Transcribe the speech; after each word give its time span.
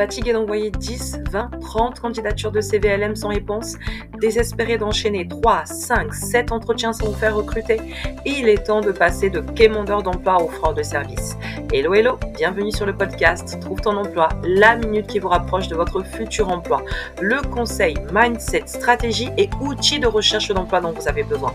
Fatigué 0.00 0.32
d'envoyer 0.32 0.70
10, 0.70 1.24
20, 1.30 1.60
30 1.60 2.00
candidatures 2.00 2.50
de 2.50 2.62
CVLM 2.62 3.14
sans 3.14 3.28
réponse 3.28 3.76
Désespéré 4.18 4.78
d'enchaîner 4.78 5.28
3, 5.28 5.66
5, 5.66 6.14
7 6.14 6.52
entretiens 6.52 6.94
sans 6.94 7.08
vous 7.08 7.14
faire 7.14 7.36
recruter 7.36 7.78
Il 8.24 8.48
est 8.48 8.64
temps 8.66 8.80
de 8.80 8.92
passer 8.92 9.28
de 9.28 9.40
quémandeur 9.40 10.02
d'emploi 10.02 10.42
au 10.42 10.48
fraude 10.48 10.78
de 10.78 10.82
service. 10.82 11.36
Hello, 11.70 11.92
hello, 11.92 12.18
bienvenue 12.34 12.72
sur 12.72 12.86
le 12.86 12.96
podcast 12.96 13.60
Trouve 13.60 13.82
ton 13.82 13.94
emploi, 13.98 14.30
la 14.42 14.74
minute 14.76 15.06
qui 15.06 15.18
vous 15.18 15.28
rapproche 15.28 15.68
de 15.68 15.76
votre 15.76 16.02
futur 16.02 16.48
emploi. 16.48 16.82
Le 17.20 17.42
conseil, 17.42 17.94
mindset, 18.10 18.62
stratégie 18.68 19.28
et 19.36 19.50
outils 19.60 20.00
de 20.00 20.06
recherche 20.06 20.48
d'emploi 20.48 20.80
dont 20.80 20.92
vous 20.92 21.08
avez 21.08 21.24
besoin. 21.24 21.52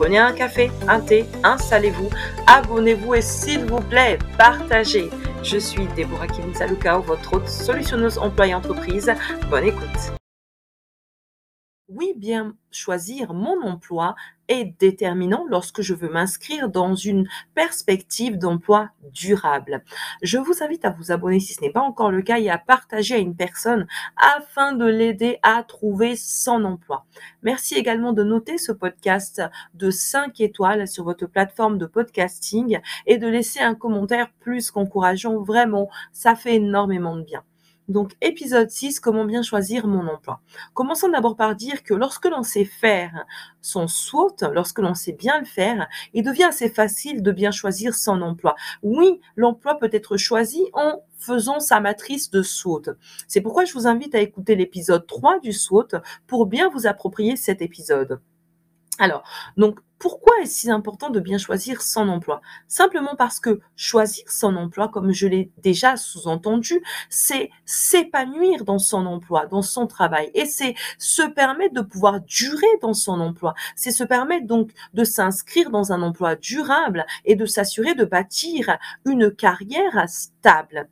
Prenez 0.00 0.16
un 0.16 0.32
café, 0.32 0.70
un 0.88 0.98
thé, 0.98 1.26
installez-vous, 1.44 2.08
abonnez-vous 2.46 3.16
et 3.16 3.20
s'il 3.20 3.66
vous 3.66 3.82
plaît, 3.82 4.18
partagez. 4.38 5.10
Je 5.42 5.58
suis 5.58 5.86
Déborah 5.94 6.26
Kivinsalukao, 6.26 7.02
votre 7.02 7.34
hôte 7.34 7.46
solutionneuse 7.46 8.16
emploi 8.16 8.46
et 8.46 8.54
entreprise. 8.54 9.12
Bonne 9.50 9.64
écoute. 9.64 10.19
Oui, 12.00 12.14
bien 12.16 12.56
choisir 12.70 13.34
mon 13.34 13.60
emploi 13.60 14.14
est 14.48 14.64
déterminant 14.80 15.44
lorsque 15.50 15.82
je 15.82 15.92
veux 15.92 16.08
m'inscrire 16.08 16.70
dans 16.70 16.94
une 16.94 17.28
perspective 17.54 18.38
d'emploi 18.38 18.88
durable. 19.12 19.84
Je 20.22 20.38
vous 20.38 20.62
invite 20.62 20.86
à 20.86 20.90
vous 20.92 21.12
abonner 21.12 21.40
si 21.40 21.52
ce 21.52 21.60
n'est 21.60 21.70
pas 21.70 21.82
encore 21.82 22.10
le 22.10 22.22
cas 22.22 22.38
et 22.38 22.48
à 22.48 22.56
partager 22.56 23.16
à 23.16 23.18
une 23.18 23.36
personne 23.36 23.86
afin 24.16 24.72
de 24.72 24.86
l'aider 24.86 25.40
à 25.42 25.62
trouver 25.62 26.16
son 26.16 26.64
emploi. 26.64 27.04
Merci 27.42 27.74
également 27.74 28.14
de 28.14 28.22
noter 28.22 28.56
ce 28.56 28.72
podcast 28.72 29.42
de 29.74 29.90
5 29.90 30.40
étoiles 30.40 30.88
sur 30.88 31.04
votre 31.04 31.26
plateforme 31.26 31.76
de 31.76 31.84
podcasting 31.84 32.80
et 33.04 33.18
de 33.18 33.28
laisser 33.28 33.60
un 33.60 33.74
commentaire 33.74 34.32
plus 34.40 34.70
qu'encourageant. 34.70 35.42
Vraiment, 35.42 35.90
ça 36.12 36.34
fait 36.34 36.54
énormément 36.54 37.16
de 37.16 37.24
bien. 37.24 37.44
Donc, 37.90 38.12
épisode 38.20 38.70
6, 38.70 39.00
comment 39.00 39.24
bien 39.24 39.42
choisir 39.42 39.88
mon 39.88 40.06
emploi. 40.06 40.40
Commençons 40.74 41.08
d'abord 41.08 41.34
par 41.34 41.56
dire 41.56 41.82
que 41.82 41.92
lorsque 41.92 42.26
l'on 42.26 42.44
sait 42.44 42.64
faire 42.64 43.26
son 43.62 43.88
SWOT, 43.88 44.36
lorsque 44.52 44.78
l'on 44.78 44.94
sait 44.94 45.12
bien 45.12 45.40
le 45.40 45.44
faire, 45.44 45.88
il 46.14 46.22
devient 46.22 46.44
assez 46.44 46.68
facile 46.68 47.20
de 47.20 47.32
bien 47.32 47.50
choisir 47.50 47.96
son 47.96 48.22
emploi. 48.22 48.54
Oui, 48.84 49.20
l'emploi 49.34 49.76
peut 49.76 49.90
être 49.92 50.16
choisi 50.16 50.64
en 50.72 51.02
faisant 51.18 51.58
sa 51.58 51.80
matrice 51.80 52.30
de 52.30 52.42
SWOT. 52.42 52.94
C'est 53.26 53.40
pourquoi 53.40 53.64
je 53.64 53.72
vous 53.72 53.88
invite 53.88 54.14
à 54.14 54.20
écouter 54.20 54.54
l'épisode 54.54 55.04
3 55.08 55.40
du 55.40 55.52
SWOT 55.52 55.88
pour 56.28 56.46
bien 56.46 56.70
vous 56.70 56.86
approprier 56.86 57.34
cet 57.34 57.60
épisode. 57.60 58.20
Alors, 59.00 59.24
donc, 59.56 59.80
pourquoi 59.98 60.34
est-ce 60.42 60.60
si 60.60 60.70
important 60.70 61.08
de 61.08 61.20
bien 61.20 61.38
choisir 61.38 61.80
son 61.80 62.08
emploi? 62.10 62.42
Simplement 62.68 63.16
parce 63.16 63.40
que 63.40 63.60
choisir 63.74 64.30
son 64.30 64.56
emploi, 64.56 64.88
comme 64.88 65.10
je 65.10 65.26
l'ai 65.26 65.50
déjà 65.62 65.96
sous-entendu, 65.96 66.82
c'est 67.08 67.50
s'épanouir 67.64 68.64
dans 68.64 68.78
son 68.78 69.06
emploi, 69.06 69.46
dans 69.46 69.62
son 69.62 69.86
travail, 69.86 70.30
et 70.34 70.44
c'est 70.44 70.74
se 70.98 71.22
permettre 71.22 71.74
de 71.74 71.80
pouvoir 71.80 72.20
durer 72.20 72.78
dans 72.82 72.94
son 72.94 73.20
emploi. 73.20 73.54
C'est 73.74 73.90
se 73.90 74.04
permettre 74.04 74.46
donc 74.46 74.70
de 74.92 75.04
s'inscrire 75.04 75.70
dans 75.70 75.92
un 75.92 76.02
emploi 76.02 76.36
durable 76.36 77.06
et 77.24 77.36
de 77.36 77.46
s'assurer 77.46 77.94
de 77.94 78.04
bâtir 78.04 78.76
une 79.06 79.30
carrière 79.34 80.04
stable. 80.08 80.88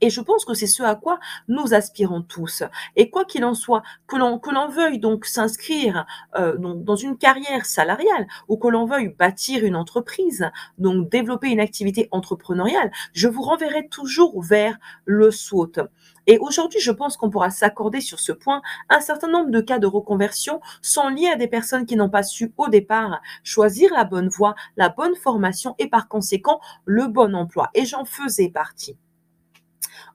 Et 0.00 0.10
je 0.10 0.20
pense 0.20 0.44
que 0.44 0.54
c'est 0.54 0.66
ce 0.66 0.82
à 0.82 0.94
quoi 0.94 1.18
nous 1.48 1.74
aspirons 1.74 2.22
tous. 2.22 2.62
Et 2.96 3.10
quoi 3.10 3.24
qu'il 3.24 3.44
en 3.44 3.54
soit, 3.54 3.82
que 4.06 4.16
l'on 4.16 4.38
que 4.38 4.50
l'on 4.50 4.68
veuille 4.68 4.98
donc 4.98 5.24
s'inscrire 5.24 6.06
euh, 6.36 6.56
dans 6.58 6.96
une 6.96 7.16
carrière 7.16 7.66
salariale 7.66 8.26
ou 8.48 8.56
que 8.56 8.68
l'on 8.68 8.86
veuille 8.86 9.08
bâtir 9.08 9.64
une 9.64 9.76
entreprise, 9.76 10.50
donc 10.78 11.08
développer 11.10 11.48
une 11.48 11.60
activité 11.60 12.08
entrepreneuriale, 12.12 12.90
je 13.12 13.28
vous 13.28 13.42
renverrai 13.42 13.88
toujours 13.88 14.42
vers 14.42 14.78
le 15.04 15.30
SWOT. 15.30 15.88
Et 16.26 16.38
aujourd'hui, 16.38 16.78
je 16.78 16.92
pense 16.92 17.16
qu'on 17.16 17.30
pourra 17.30 17.48
s'accorder 17.50 18.02
sur 18.02 18.20
ce 18.20 18.32
point. 18.32 18.60
Un 18.90 19.00
certain 19.00 19.28
nombre 19.28 19.50
de 19.50 19.60
cas 19.62 19.78
de 19.78 19.86
reconversion 19.86 20.60
sont 20.82 21.08
liés 21.08 21.28
à 21.28 21.36
des 21.36 21.48
personnes 21.48 21.86
qui 21.86 21.96
n'ont 21.96 22.10
pas 22.10 22.22
su 22.22 22.52
au 22.58 22.68
départ 22.68 23.20
choisir 23.42 23.92
la 23.94 24.04
bonne 24.04 24.28
voie, 24.28 24.54
la 24.76 24.90
bonne 24.90 25.16
formation 25.16 25.74
et 25.78 25.88
par 25.88 26.06
conséquent 26.06 26.60
le 26.84 27.06
bon 27.06 27.34
emploi. 27.34 27.70
Et 27.74 27.86
j'en 27.86 28.04
faisais 28.04 28.50
partie. 28.50 28.98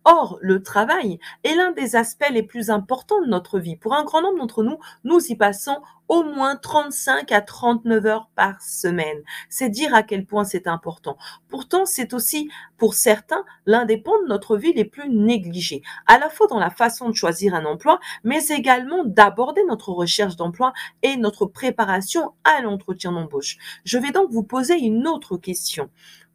Or, 0.05 0.37
le 0.41 0.61
travail 0.61 1.17
est 1.45 1.55
l'un 1.55 1.71
des 1.71 1.95
aspects 1.95 2.29
les 2.29 2.43
plus 2.43 2.69
importants 2.69 3.21
de 3.21 3.27
notre 3.27 3.59
vie. 3.59 3.77
Pour 3.77 3.93
un 3.93 4.03
grand 4.03 4.21
nombre 4.21 4.39
d'entre 4.39 4.61
nous, 4.63 4.77
nous 5.05 5.19
y 5.27 5.35
passons 5.35 5.81
au 6.09 6.23
moins 6.23 6.57
35 6.57 7.31
à 7.31 7.39
39 7.39 8.05
heures 8.05 8.29
par 8.35 8.61
semaine. 8.61 9.23
C'est 9.49 9.69
dire 9.69 9.95
à 9.95 10.03
quel 10.03 10.25
point 10.25 10.43
c'est 10.43 10.67
important. 10.67 11.17
Pourtant, 11.47 11.85
c'est 11.85 12.13
aussi, 12.13 12.49
pour 12.77 12.95
certains, 12.95 13.45
l'un 13.65 13.85
des 13.85 13.97
pans 13.97 14.21
de 14.21 14.27
notre 14.27 14.57
vie 14.57 14.73
les 14.73 14.83
plus 14.83 15.09
négligés, 15.09 15.81
à 16.05 16.19
la 16.19 16.29
fois 16.29 16.47
dans 16.47 16.59
la 16.59 16.69
façon 16.69 17.09
de 17.09 17.15
choisir 17.15 17.55
un 17.55 17.63
emploi, 17.63 17.99
mais 18.25 18.45
également 18.47 19.05
d'aborder 19.05 19.63
notre 19.69 19.93
recherche 19.93 20.35
d'emploi 20.35 20.73
et 21.01 21.15
notre 21.15 21.45
préparation 21.45 22.33
à 22.43 22.61
l'entretien 22.61 23.13
d'embauche. 23.13 23.57
Je 23.85 23.97
vais 23.97 24.11
donc 24.11 24.29
vous 24.31 24.43
poser 24.43 24.77
une 24.77 25.07
autre 25.07 25.37
question. 25.37 25.89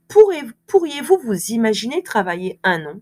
Pourriez-vous 0.09 1.19
vous 1.19 1.53
imaginer 1.53 2.03
travailler 2.03 2.59
un 2.65 2.87
an? 2.87 2.95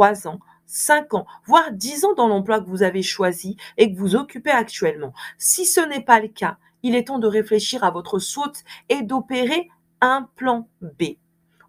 Trois 0.00 0.26
ans, 0.26 0.40
cinq 0.64 1.12
ans, 1.12 1.26
voire 1.44 1.72
dix 1.72 2.06
ans 2.06 2.14
dans 2.14 2.26
l'emploi 2.26 2.62
que 2.62 2.70
vous 2.70 2.82
avez 2.82 3.02
choisi 3.02 3.58
et 3.76 3.92
que 3.92 3.98
vous 3.98 4.16
occupez 4.16 4.48
actuellement. 4.48 5.12
Si 5.36 5.66
ce 5.66 5.82
n'est 5.82 6.02
pas 6.02 6.20
le 6.20 6.28
cas, 6.28 6.56
il 6.82 6.94
est 6.94 7.08
temps 7.08 7.18
de 7.18 7.26
réfléchir 7.26 7.84
à 7.84 7.90
votre 7.90 8.18
saute 8.18 8.64
et 8.88 9.02
d'opérer 9.02 9.68
un 10.00 10.26
plan 10.36 10.70
B. 10.80 11.18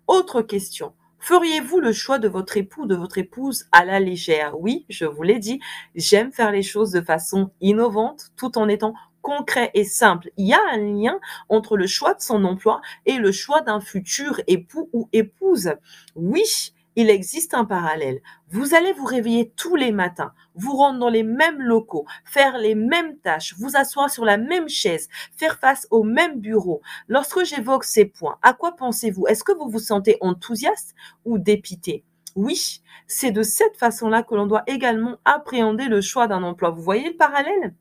Autre 0.08 0.42
question. 0.42 0.94
Feriez-vous 1.20 1.82
le 1.82 1.92
choix 1.92 2.20
de 2.20 2.30
votre 2.30 2.56
époux, 2.56 2.86
de 2.86 2.96
votre 2.96 3.18
épouse 3.18 3.66
à 3.74 3.84
la 3.84 4.00
légère? 4.00 4.58
Oui, 4.58 4.86
je 4.88 5.04
vous 5.04 5.24
l'ai 5.24 5.38
dit, 5.38 5.60
j'aime 5.94 6.32
faire 6.32 6.54
les 6.54 6.64
choses 6.64 6.92
de 6.92 7.02
façon 7.02 7.52
innovante 7.60 8.32
tout 8.38 8.58
en 8.58 8.70
étant 8.70 8.94
concret 9.22 9.72
et 9.74 9.84
simple. 9.84 10.30
Il 10.38 10.48
y 10.48 10.54
a 10.54 10.62
un 10.72 10.78
lien 10.78 11.20
entre 11.50 11.76
le 11.76 11.86
choix 11.86 12.14
de 12.14 12.22
son 12.22 12.46
emploi 12.46 12.80
et 13.06 13.18
le 13.18 13.34
choix 13.34 13.60
d'un 13.60 13.82
futur 13.82 14.40
époux 14.48 14.90
ou 14.94 15.10
épouse. 15.12 15.74
Oui, 16.16 16.74
il 16.96 17.10
existe 17.10 17.54
un 17.54 17.66
parallèle. 17.66 18.22
Vous 18.50 18.74
allez 18.74 18.94
vous 18.94 19.06
réveiller 19.06 19.52
tous 19.56 19.76
les 19.76 19.92
matins, 19.92 20.34
vous 20.56 20.76
rendre 20.76 21.00
dans 21.00 21.10
les 21.10 21.24
mêmes 21.24 21.62
locaux, 21.62 22.06
faire 22.26 22.58
les 22.58 22.76
mêmes 22.76 23.18
tâches, 23.20 23.56
vous 23.58 23.76
asseoir 23.76 24.10
sur 24.10 24.26
la 24.26 24.38
même 24.38 24.70
chaise, 24.70 25.08
faire 25.36 25.60
face 25.60 25.88
au 25.92 26.04
même 26.04 26.40
bureau. 26.40 26.82
Lorsque 27.08 27.44
j'évoque 27.46 27.84
ces 27.84 28.06
points, 28.06 28.38
à 28.42 28.54
quoi 28.54 28.76
pensez-vous? 28.76 29.28
Est-ce 29.28 29.44
que 29.44 29.54
vous 29.54 29.70
vous 29.70 29.80
sentez 29.80 30.18
enthousiaste 30.22 30.96
ou 31.26 31.38
dépité? 31.38 32.04
Oui, 32.36 32.82
c'est 33.08 33.32
de 33.32 33.44
cette 33.44 33.78
façon-là 33.78 34.24
que 34.24 34.36
l'on 34.36 34.48
doit 34.48 34.64
également 34.68 35.18
appréhender 35.26 35.86
le 35.86 36.02
choix 36.02 36.28
d'un 36.28 36.44
emploi. 36.44 36.70
Vous 36.70 36.82
voyez 36.82 37.10
le 37.10 37.18
parallèle? 37.18 37.76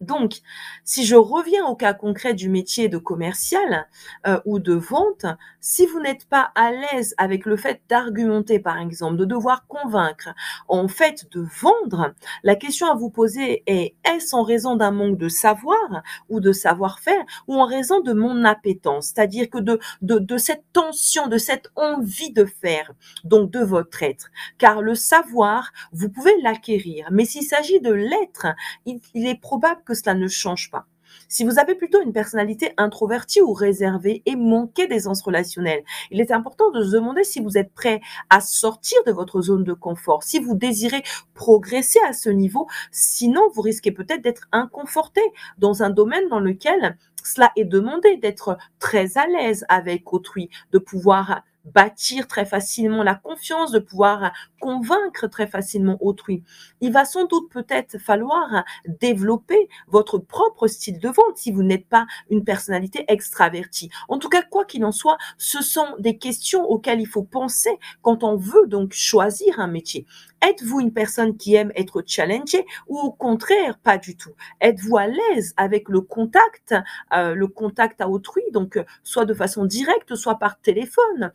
Donc, 0.00 0.38
si 0.84 1.04
je 1.04 1.14
reviens 1.14 1.66
au 1.66 1.76
cas 1.76 1.92
concret 1.92 2.32
du 2.32 2.48
métier 2.48 2.88
de 2.88 2.96
commercial 2.96 3.86
euh, 4.26 4.40
ou 4.46 4.58
de 4.58 4.72
vente, 4.72 5.26
si 5.60 5.84
vous 5.84 6.00
n'êtes 6.00 6.24
pas 6.26 6.50
à 6.54 6.70
l'aise 6.70 7.14
avec 7.18 7.44
le 7.44 7.56
fait 7.56 7.82
d'argumenter, 7.88 8.60
par 8.60 8.78
exemple, 8.78 9.16
de 9.16 9.26
devoir 9.26 9.66
convaincre, 9.66 10.30
en 10.68 10.88
fait 10.88 11.30
de 11.32 11.46
vendre, 11.60 12.14
la 12.42 12.56
question 12.56 12.90
à 12.90 12.94
vous 12.94 13.10
poser 13.10 13.62
est 13.66 13.94
est-ce 14.04 14.34
en 14.34 14.42
raison 14.42 14.74
d'un 14.74 14.90
manque 14.90 15.18
de 15.18 15.28
savoir 15.28 16.02
ou 16.30 16.40
de 16.40 16.52
savoir-faire 16.52 17.22
ou 17.46 17.60
en 17.60 17.66
raison 17.66 18.00
de 18.00 18.14
mon 18.14 18.44
appétence, 18.44 19.08
c'est-à-dire 19.08 19.50
que 19.50 19.58
de, 19.58 19.78
de, 20.00 20.18
de 20.18 20.36
cette 20.38 20.64
tension, 20.72 21.26
de 21.26 21.36
cette 21.36 21.68
envie 21.76 22.32
de 22.32 22.46
faire, 22.46 22.92
donc 23.24 23.50
de 23.50 23.60
votre 23.60 24.02
être. 24.02 24.30
Car 24.56 24.80
le 24.80 24.94
savoir, 24.94 25.72
vous 25.92 26.08
pouvez 26.08 26.32
l'acquérir, 26.42 27.08
mais 27.10 27.26
s'il 27.26 27.44
s'agit 27.44 27.80
de 27.80 27.92
l'être, 27.92 28.46
il, 28.86 29.00
il 29.12 29.26
est 29.26 29.40
probable 29.40 29.82
que 29.84 29.89
que 29.90 29.96
cela 29.96 30.14
ne 30.14 30.28
change 30.28 30.70
pas. 30.70 30.86
Si 31.28 31.44
vous 31.44 31.58
avez 31.58 31.74
plutôt 31.74 32.00
une 32.00 32.12
personnalité 32.12 32.72
introvertie 32.76 33.40
ou 33.40 33.52
réservée 33.52 34.22
et 34.26 34.36
manquez 34.36 34.86
d'aisance 34.86 35.22
relationnelle, 35.22 35.82
il 36.10 36.20
est 36.20 36.30
important 36.30 36.70
de 36.70 36.84
se 36.84 36.92
demander 36.92 37.24
si 37.24 37.40
vous 37.40 37.58
êtes 37.58 37.72
prêt 37.74 38.00
à 38.30 38.40
sortir 38.40 38.98
de 39.06 39.12
votre 39.12 39.42
zone 39.42 39.64
de 39.64 39.72
confort, 39.72 40.22
si 40.22 40.38
vous 40.38 40.54
désirez 40.54 41.02
progresser 41.34 41.98
à 42.08 42.12
ce 42.12 42.30
niveau, 42.30 42.68
sinon 42.92 43.42
vous 43.54 43.62
risquez 43.62 43.90
peut-être 43.90 44.22
d'être 44.22 44.48
inconforté 44.52 45.20
dans 45.58 45.82
un 45.82 45.90
domaine 45.90 46.28
dans 46.28 46.40
lequel 46.40 46.96
cela 47.24 47.50
est 47.56 47.64
demandé 47.64 48.16
d'être 48.16 48.56
très 48.78 49.18
à 49.18 49.26
l'aise 49.26 49.64
avec 49.68 50.12
autrui, 50.12 50.48
de 50.72 50.78
pouvoir 50.78 51.42
bâtir 51.64 52.26
très 52.26 52.46
facilement 52.46 53.02
la 53.02 53.14
confiance, 53.14 53.72
de 53.72 53.78
pouvoir 53.78 54.32
convaincre 54.60 55.26
très 55.26 55.46
facilement 55.46 55.98
autrui. 56.00 56.44
Il 56.80 56.92
va 56.92 57.04
sans 57.04 57.24
doute 57.24 57.50
peut-être 57.50 57.98
falloir 57.98 58.64
développer 58.86 59.68
votre 59.88 60.18
propre 60.18 60.68
style 60.68 61.00
de 61.00 61.08
vente 61.08 61.36
si 61.36 61.50
vous 61.50 61.62
n'êtes 61.62 61.88
pas 61.88 62.06
une 62.30 62.44
personnalité 62.44 63.04
extravertie. 63.08 63.90
En 64.08 64.18
tout 64.18 64.28
cas, 64.28 64.42
quoi 64.42 64.64
qu'il 64.64 64.84
en 64.84 64.92
soit, 64.92 65.18
ce 65.38 65.62
sont 65.62 65.96
des 65.98 66.18
questions 66.18 66.64
auxquelles 66.64 67.00
il 67.00 67.08
faut 67.08 67.24
penser 67.24 67.76
quand 68.02 68.22
on 68.22 68.36
veut 68.36 68.66
donc 68.66 68.92
choisir 68.92 69.58
un 69.58 69.66
métier. 69.66 70.06
Êtes-vous 70.42 70.80
une 70.80 70.92
personne 70.92 71.36
qui 71.36 71.54
aime 71.54 71.70
être 71.74 72.02
challengée 72.06 72.64
ou 72.86 72.98
au 72.98 73.12
contraire 73.12 73.78
pas 73.78 73.98
du 73.98 74.16
tout? 74.16 74.32
Êtes-vous 74.60 74.96
à 74.96 75.06
l'aise 75.06 75.52
avec 75.58 75.88
le 75.88 76.00
contact, 76.00 76.74
euh, 77.12 77.34
le 77.34 77.46
contact 77.46 78.00
à 78.00 78.08
autrui, 78.08 78.42
donc 78.52 78.82
soit 79.02 79.26
de 79.26 79.34
façon 79.34 79.66
directe, 79.66 80.14
soit 80.14 80.38
par 80.38 80.58
téléphone? 80.60 81.32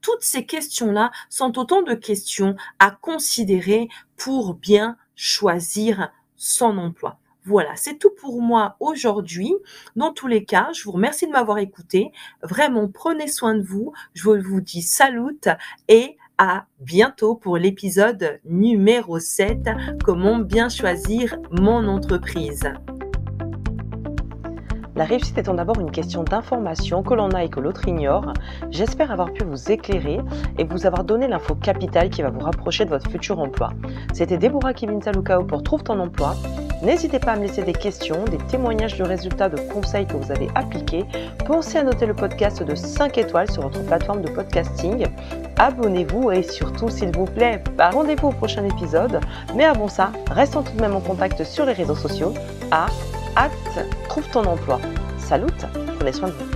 Toutes 0.00 0.22
ces 0.22 0.46
questions-là 0.46 1.10
sont 1.28 1.58
autant 1.58 1.82
de 1.82 1.94
questions 1.94 2.56
à 2.78 2.90
considérer 2.90 3.88
pour 4.16 4.54
bien 4.54 4.96
choisir 5.14 6.10
son 6.36 6.78
emploi. 6.78 7.18
Voilà, 7.44 7.76
c'est 7.76 7.98
tout 7.98 8.10
pour 8.10 8.42
moi 8.42 8.76
aujourd'hui. 8.80 9.54
Dans 9.94 10.12
tous 10.12 10.26
les 10.26 10.44
cas, 10.44 10.70
je 10.74 10.82
vous 10.82 10.90
remercie 10.90 11.28
de 11.28 11.32
m'avoir 11.32 11.58
écouté. 11.58 12.10
Vraiment, 12.42 12.88
prenez 12.88 13.28
soin 13.28 13.54
de 13.54 13.62
vous. 13.62 13.92
Je 14.14 14.28
vous 14.28 14.60
dis 14.60 14.82
salut 14.82 15.38
et 15.86 16.16
à 16.38 16.66
bientôt 16.80 17.36
pour 17.36 17.56
l'épisode 17.56 18.40
numéro 18.44 19.20
7, 19.20 19.58
comment 20.04 20.38
bien 20.38 20.68
choisir 20.68 21.38
mon 21.52 21.86
entreprise. 21.86 22.64
La 24.96 25.04
réussite 25.04 25.36
étant 25.36 25.52
d'abord 25.52 25.78
une 25.78 25.90
question 25.90 26.22
d'information 26.22 27.02
que 27.02 27.12
l'on 27.12 27.28
a 27.32 27.44
et 27.44 27.50
que 27.50 27.60
l'autre 27.60 27.86
ignore, 27.86 28.32
j'espère 28.70 29.12
avoir 29.12 29.30
pu 29.30 29.44
vous 29.44 29.70
éclairer 29.70 30.20
et 30.56 30.64
vous 30.64 30.86
avoir 30.86 31.04
donné 31.04 31.28
l'info 31.28 31.54
capitale 31.54 32.08
qui 32.08 32.22
va 32.22 32.30
vous 32.30 32.40
rapprocher 32.40 32.86
de 32.86 32.90
votre 32.90 33.10
futur 33.10 33.38
emploi. 33.38 33.70
C'était 34.14 34.38
Deborah 34.38 34.72
Kivinsalukao 34.72 35.44
pour 35.44 35.62
Trouve 35.62 35.82
ton 35.82 36.00
emploi. 36.00 36.34
N'hésitez 36.82 37.18
pas 37.18 37.32
à 37.32 37.36
me 37.36 37.42
laisser 37.42 37.62
des 37.62 37.74
questions, 37.74 38.24
des 38.24 38.38
témoignages 38.48 38.96
de 38.96 39.04
résultats, 39.04 39.50
de 39.50 39.58
conseils 39.70 40.06
que 40.06 40.16
vous 40.16 40.32
avez 40.32 40.48
appliqués. 40.54 41.04
Pensez 41.46 41.76
à 41.76 41.82
noter 41.82 42.06
le 42.06 42.14
podcast 42.14 42.62
de 42.62 42.74
5 42.74 43.18
étoiles 43.18 43.50
sur 43.50 43.62
votre 43.62 43.84
plateforme 43.84 44.22
de 44.22 44.30
podcasting. 44.30 45.06
Abonnez-vous 45.58 46.30
et 46.30 46.42
surtout, 46.42 46.88
s'il 46.88 47.14
vous 47.14 47.26
plaît, 47.26 47.62
bah, 47.76 47.90
rendez-vous 47.90 48.28
au 48.28 48.32
prochain 48.32 48.64
épisode. 48.64 49.20
Mais 49.54 49.64
avant 49.64 49.88
ça, 49.88 50.10
restons 50.30 50.62
tout 50.62 50.74
de 50.74 50.80
même 50.80 50.94
en 50.94 51.00
contact 51.00 51.44
sur 51.44 51.66
les 51.66 51.72
réseaux 51.72 51.94
sociaux 51.94 52.32
à 52.70 52.86
hâte 53.36 53.52
trouve 54.08 54.28
ton 54.30 54.44
emploi. 54.44 54.80
Salut, 55.18 55.46
prenez 55.98 56.12
soin 56.12 56.28
de 56.28 56.34
vous. 56.34 56.55